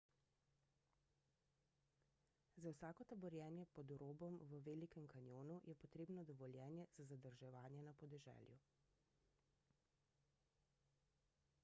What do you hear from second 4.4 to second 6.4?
v velikem kanjonu je potrebno